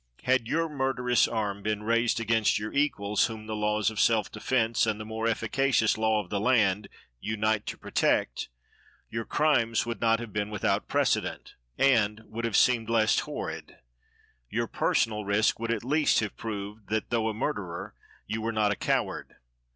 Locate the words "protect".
7.77-8.49